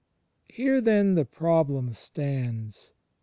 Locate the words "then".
0.81-1.13